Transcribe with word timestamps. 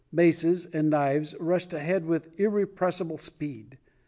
]maces, 0.11 0.65
and 0.65 0.89
knives, 0.89 1.35
rushed 1.39 1.75
ahead 1.75 2.07
with 2.07 2.33
irrepressible 2.39 3.19
speed. 3.19 3.77